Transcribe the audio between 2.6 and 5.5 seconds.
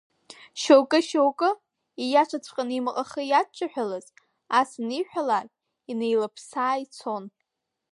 имаҟахы иадҿаҳәалаз, ас аниҳәалак